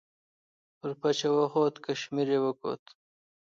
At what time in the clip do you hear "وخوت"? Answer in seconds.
1.37-1.75